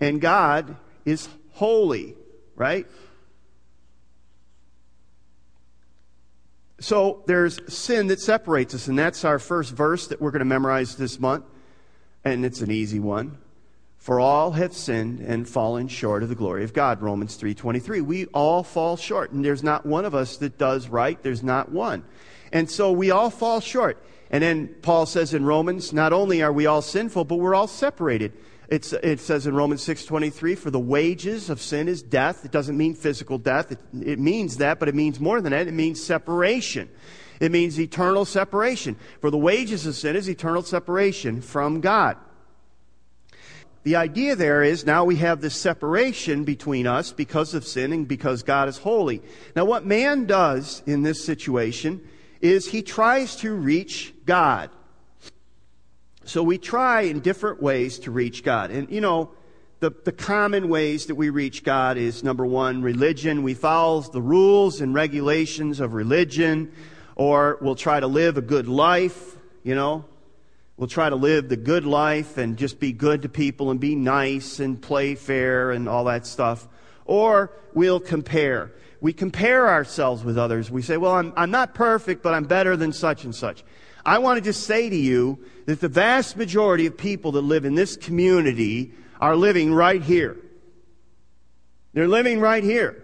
[0.00, 2.14] and God is holy,
[2.56, 2.86] right?
[6.78, 10.44] So there's sin that separates us, and that's our first verse that we're going to
[10.44, 11.44] memorize this month.
[12.24, 13.38] And it's an easy one.
[13.96, 17.02] For all have sinned and fallen short of the glory of God.
[17.02, 18.00] Romans 3:23.
[18.00, 21.20] We all fall short, and there's not one of us that does right.
[21.22, 22.04] There's not one.
[22.52, 24.02] And so we all fall short.
[24.30, 27.66] And then Paul says in Romans, not only are we all sinful, but we're all
[27.66, 28.32] separated.
[28.68, 32.44] It's, it says in Romans 6.23, for the wages of sin is death.
[32.44, 33.72] It doesn't mean physical death.
[33.72, 35.68] It, it means that, but it means more than that.
[35.68, 36.88] It means separation.
[37.38, 38.96] It means eternal separation.
[39.20, 42.16] For the wages of sin is eternal separation from God.
[43.84, 48.08] The idea there is now we have this separation between us because of sin and
[48.08, 49.22] because God is holy.
[49.54, 52.04] Now, what man does in this situation
[52.40, 54.70] is he tries to reach God.
[56.26, 58.70] So we try in different ways to reach God.
[58.70, 59.30] And, you know,
[59.80, 63.42] the, the common ways that we reach God is number one, religion.
[63.42, 66.72] We follow the rules and regulations of religion,
[67.14, 70.04] or we'll try to live a good life, you know.
[70.76, 73.94] We'll try to live the good life and just be good to people and be
[73.94, 76.66] nice and play fair and all that stuff.
[77.06, 80.70] Or we'll compare we compare ourselves with others.
[80.70, 83.62] We say, well, I'm, I'm not perfect, but I'm better than such and such.
[84.06, 87.64] I want to just say to you that the vast majority of people that live
[87.64, 90.36] in this community are living right here.
[91.92, 93.02] They're living right here.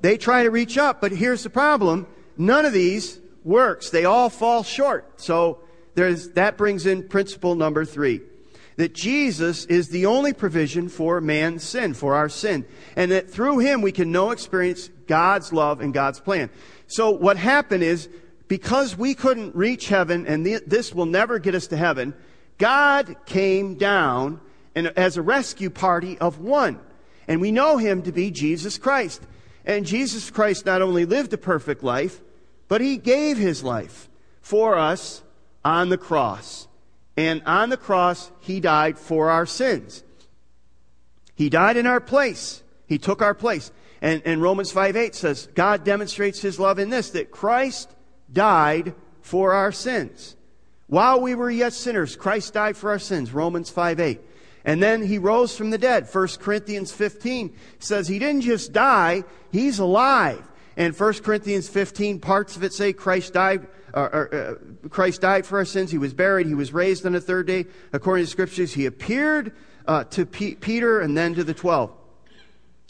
[0.00, 2.06] They try to reach up, but here's the problem.
[2.36, 3.90] None of these works.
[3.90, 5.20] They all fall short.
[5.20, 5.60] So
[5.94, 8.20] that brings in principle number three
[8.76, 13.58] that Jesus is the only provision for man's sin, for our sin, and that through
[13.60, 16.50] him we can know experience God's love and God's plan.
[16.86, 18.08] So what happened is,
[18.48, 22.14] because we couldn't reach heaven and this will never get us to heaven,
[22.58, 24.40] God came down
[24.74, 26.80] and as a rescue party of one.
[27.26, 29.22] And we know him to be Jesus Christ.
[29.64, 32.20] And Jesus Christ not only lived a perfect life,
[32.68, 34.08] but he gave his life
[34.40, 35.22] for us
[35.64, 36.68] on the cross.
[37.16, 40.04] And on the cross, he died for our sins.
[41.34, 42.62] He died in our place.
[42.86, 43.72] He took our place.
[44.00, 47.90] And, and Romans 5 8 says, God demonstrates his love in this, that Christ
[48.32, 50.36] died for our sins.
[50.86, 53.32] While we were yet sinners, Christ died for our sins.
[53.32, 54.20] Romans 5 8.
[54.64, 56.08] And then he rose from the dead.
[56.12, 60.42] 1 Corinthians 15 says he didn't just die, he's alive.
[60.76, 64.54] And 1 Corinthians 15, parts of it say Christ died, uh, uh,
[64.90, 65.90] Christ died for our sins.
[65.90, 66.46] He was buried.
[66.46, 67.64] He was raised on the third day.
[67.92, 69.52] According to the scriptures, he appeared
[69.86, 71.92] uh, to P- Peter and then to the 12.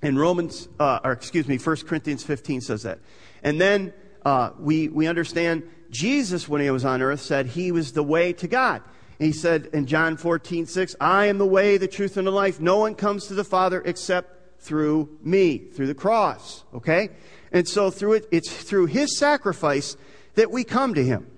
[0.03, 2.99] And Romans, uh, or excuse me, 1 Corinthians 15 says that.
[3.43, 3.93] And then
[4.27, 8.33] uh, we, we understand Jesus, when he was on earth, said he was the way
[8.33, 8.83] to God.
[9.21, 12.59] he said in John 14, 6, I am the way, the truth, and the life.
[12.59, 16.65] No one comes to the Father except through me, through the cross.
[16.75, 17.11] Okay?
[17.53, 19.97] And so through it, it's through his sacrifice
[20.35, 21.31] that we come to him.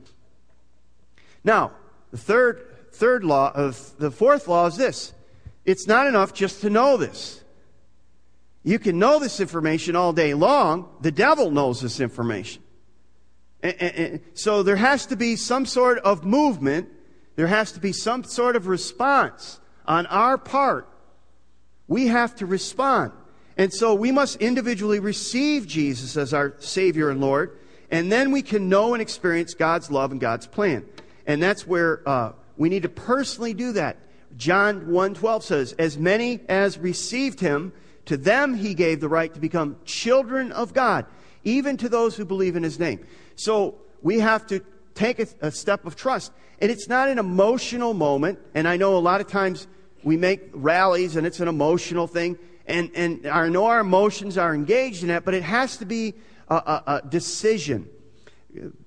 [1.44, 1.72] Now,
[2.10, 5.12] the third, third law of the fourth law is this.
[5.66, 7.44] It's not enough just to know this.
[8.64, 10.88] You can know this information all day long.
[11.02, 12.62] The devil knows this information.
[13.62, 16.88] And, and, and, so there has to be some sort of movement.
[17.36, 20.88] There has to be some sort of response on our part.
[21.86, 23.12] We have to respond.
[23.56, 27.58] And so we must individually receive Jesus as our Savior and Lord,
[27.90, 30.86] and then we can know and experience God's love and God's plan.
[31.26, 33.96] And that's where uh, we need to personally do that.
[34.36, 37.72] John 1:12 says, "As many as received him,
[38.04, 41.06] to them he gave the right to become children of God,
[41.44, 43.00] even to those who believe in his name."
[43.36, 44.60] So we have to
[44.94, 46.32] take a, a step of trust.
[46.60, 49.68] And it's not an emotional moment, and I know a lot of times
[50.02, 54.54] we make rallies and it's an emotional thing and, and I know our emotions are
[54.54, 56.14] engaged in that, but it has to be
[56.48, 57.88] a, a, a decision.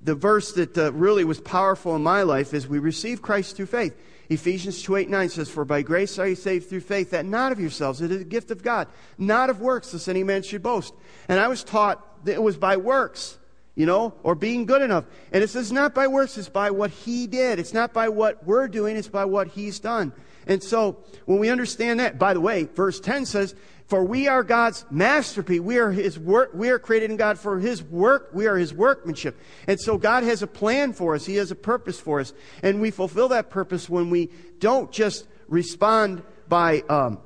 [0.02, 3.66] The verse that uh, really was powerful in my life is we receive Christ through
[3.66, 3.98] faith.
[4.30, 7.52] Ephesians 2 8 9 says, For by grace are you saved through faith, that not
[7.52, 8.88] of yourselves, it is a gift of God,
[9.18, 10.94] not of works, lest any man should boast.
[11.28, 13.38] And I was taught it was by works,
[13.76, 15.06] you know, or being good enough.
[15.32, 17.60] And it says, not by works, it's by what He did.
[17.60, 20.14] It's not by what we're doing, it's by what He's done.
[20.48, 23.56] And so when we understand that, by the way, verse 10 says,
[23.92, 25.60] for we are God's masterpiece.
[25.60, 26.52] We are His work.
[26.54, 28.30] We are created in God for His work.
[28.32, 29.38] We are His workmanship.
[29.68, 31.26] And so God has a plan for us.
[31.26, 32.32] He has a purpose for us.
[32.64, 34.30] And we fulfill that purpose when we
[34.60, 37.20] don't just respond by um,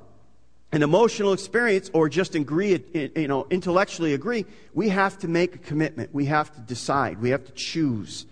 [0.72, 2.82] an emotional experience or just agree,
[3.14, 4.44] you know, intellectually agree.
[4.74, 6.12] We have to make a commitment.
[6.12, 7.20] We have to decide.
[7.20, 8.26] We have to choose.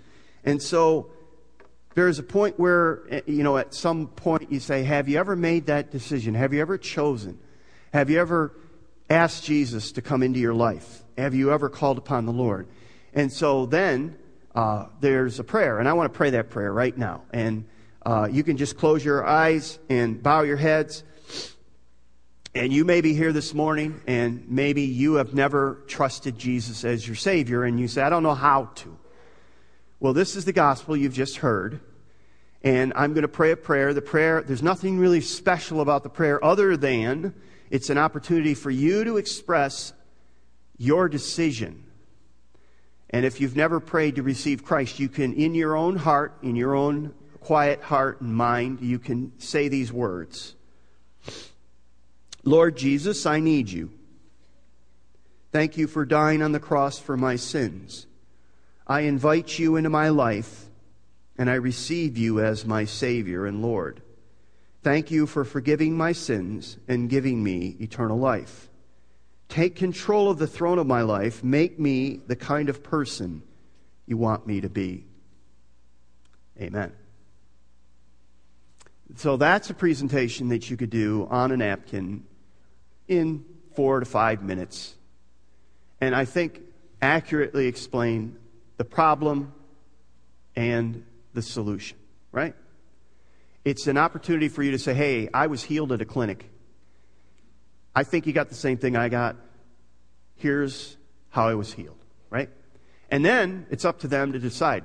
[0.44, 1.10] And so
[1.94, 5.36] there is a point where, you know, at some point you say, have you ever
[5.36, 6.34] made that decision?
[6.34, 7.38] Have you ever chosen?
[7.92, 8.52] Have you ever
[9.08, 11.04] asked Jesus to come into your life?
[11.16, 12.66] Have you ever called upon the Lord?
[13.14, 14.18] And so then
[14.56, 17.22] uh, there's a prayer, and I want to pray that prayer right now.
[17.32, 17.66] And
[18.04, 21.04] uh, you can just close your eyes and bow your heads.
[22.56, 27.04] And you may be here this morning, and maybe you have never trusted Jesus as
[27.04, 28.96] your Savior, and you say, I don't know how to.
[29.98, 31.80] Well, this is the gospel you've just heard.
[32.62, 33.92] And I'm going to pray a prayer.
[33.92, 37.34] The prayer, there's nothing really special about the prayer other than
[37.70, 39.92] it's an opportunity for you to express
[40.78, 41.84] your decision.
[43.10, 46.54] And if you've never prayed to receive Christ, you can, in your own heart, in
[46.54, 50.54] your own quiet heart and mind, you can say these words
[52.44, 53.90] Lord Jesus, I need you.
[55.50, 58.06] Thank you for dying on the cross for my sins.
[58.86, 60.66] I invite you into my life,
[61.38, 64.02] and I receive you as my Savior and Lord.
[64.82, 68.68] Thank you for forgiving my sins and giving me eternal life.
[69.48, 71.42] Take control of the throne of my life.
[71.42, 73.42] Make me the kind of person
[74.06, 75.06] you want me to be.
[76.60, 76.92] Amen.
[79.16, 82.24] So that's a presentation that you could do on a napkin
[83.08, 84.94] in four to five minutes.
[86.00, 86.60] And I think
[87.00, 88.36] accurately explain
[88.76, 89.52] the problem
[90.56, 91.98] and the solution,
[92.32, 92.54] right?
[93.64, 96.50] It's an opportunity for you to say, hey, I was healed at a clinic.
[97.94, 99.36] I think you got the same thing I got.
[100.36, 100.96] Here's
[101.30, 101.98] how I was healed,
[102.30, 102.50] right?
[103.10, 104.84] And then it's up to them to decide.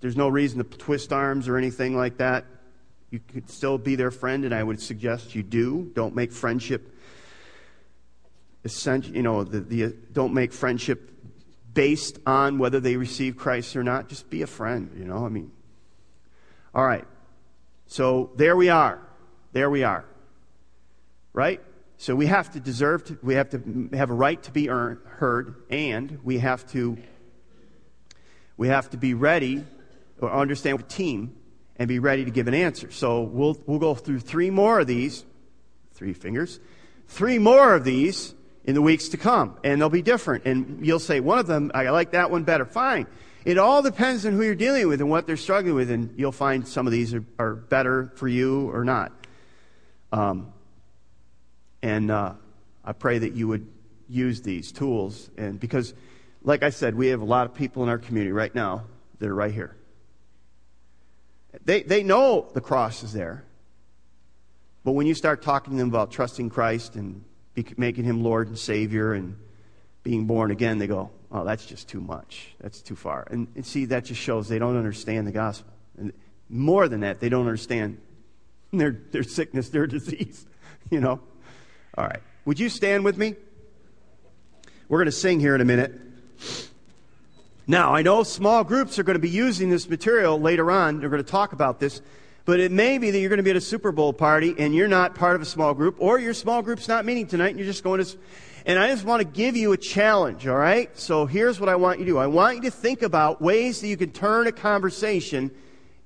[0.00, 2.44] There's no reason to twist arms or anything like that.
[3.10, 5.90] You could still be their friend, and I would suggest you do.
[5.94, 6.92] Don't make friendship
[9.14, 11.10] you know, the, the, don't make friendship
[11.72, 14.08] based on whether they receive Christ or not.
[14.08, 15.26] Just be a friend, you know.
[15.26, 15.52] I mean,
[16.74, 17.04] all right.
[17.86, 19.00] So there we are.
[19.52, 20.04] There we are.
[21.32, 21.62] Right?
[21.98, 25.62] So we have to deserve to, we have to have a right to be heard,
[25.70, 26.98] and we have to,
[28.56, 29.64] we have to be ready
[30.20, 31.36] or understand the team
[31.76, 32.90] and be ready to give an answer.
[32.90, 35.24] So we'll, we'll go through three more of these,
[35.94, 36.60] three fingers,
[37.08, 38.34] three more of these
[38.66, 40.44] in the weeks to come, and they'll be different.
[40.44, 42.64] And you'll say, one of them, I like that one better.
[42.64, 43.06] Fine.
[43.44, 46.32] It all depends on who you're dealing with and what they're struggling with, and you'll
[46.32, 49.12] find some of these are, are better for you or not.
[50.12, 50.52] Um,
[51.80, 52.32] and uh,
[52.84, 53.68] I pray that you would
[54.08, 55.94] use these tools, and because,
[56.42, 58.84] like I said, we have a lot of people in our community right now
[59.20, 59.76] that are right here.
[61.64, 63.44] They, they know the cross is there.
[64.82, 67.24] But when you start talking to them about trusting Christ and
[67.76, 69.36] making him Lord and Savior and
[70.02, 72.54] being born again, they go, oh, that's just too much.
[72.60, 73.26] That's too far.
[73.30, 75.72] And, and see, that just shows they don't understand the gospel.
[75.98, 76.12] And
[76.48, 77.98] more than that, they don't understand
[78.72, 80.46] their, their sickness, their disease.
[80.88, 81.18] You know?
[81.98, 82.20] All right.
[82.44, 83.34] Would you stand with me?
[84.88, 86.00] We're going to sing here in a minute.
[87.66, 91.00] Now, I know small groups are going to be using this material later on.
[91.00, 92.00] They're going to talk about this.
[92.46, 94.72] But it may be that you're going to be at a Super Bowl party and
[94.72, 97.58] you're not part of a small group, or your small group's not meeting tonight and
[97.58, 98.16] you're just going to.
[98.64, 100.96] And I just want to give you a challenge, all right?
[100.96, 103.80] So here's what I want you to do I want you to think about ways
[103.80, 105.50] that you can turn a conversation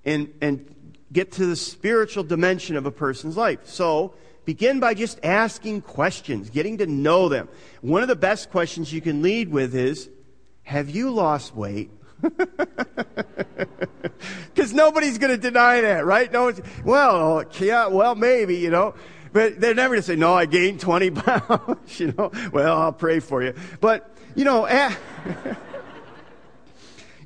[0.06, 3.66] and, and get to the spiritual dimension of a person's life.
[3.66, 4.14] So
[4.46, 7.50] begin by just asking questions, getting to know them.
[7.82, 10.08] One of the best questions you can lead with is
[10.62, 11.90] Have you lost weight?
[14.54, 16.30] Because nobody's going to deny that, right?
[16.30, 16.52] No,
[16.84, 18.94] well, yeah, well, maybe, you know.
[19.32, 22.30] But they're never going to say, no, I gained 20 pounds, you know.
[22.52, 23.54] Well, I'll pray for you.
[23.80, 24.94] But, you know, eh,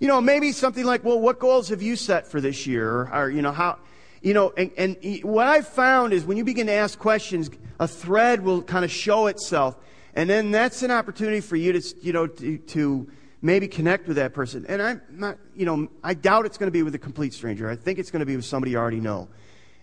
[0.01, 3.09] you know, maybe something like, well, what goals have you set for this year?
[3.13, 3.79] Or, you know, how,
[4.23, 7.89] you know, and, and what I've found is when you begin to ask questions, a
[7.89, 9.77] thread will kind of show itself.
[10.15, 13.09] And then that's an opportunity for you to, you know, to, to
[13.45, 14.65] maybe connect with that person.
[14.67, 17.69] And I'm not, you know, I doubt it's going to be with a complete stranger.
[17.69, 19.29] I think it's going to be with somebody you already know.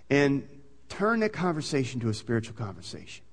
[0.09, 0.47] And
[0.89, 3.24] turn that conversation to a spiritual conversation.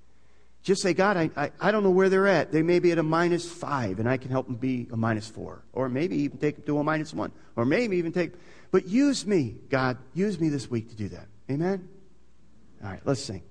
[0.62, 2.52] Just say, God, I, I, I don't know where they're at.
[2.52, 5.26] They may be at a minus five, and I can help them be a minus
[5.28, 5.62] four.
[5.72, 7.32] Or maybe even take them to a minus one.
[7.56, 8.32] Or maybe even take,
[8.70, 9.96] but use me, God.
[10.12, 11.26] Use me this week to do that.
[11.50, 11.88] Amen?
[12.84, 13.42] All right, let's sing.